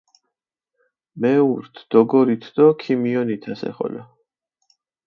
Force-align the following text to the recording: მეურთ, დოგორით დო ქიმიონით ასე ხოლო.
მეურთ, 1.21 1.73
დოგორით 1.91 2.43
დო 2.57 2.65
ქიმიონით 2.81 3.43
ასე 3.55 3.69
ხოლო. 3.79 4.03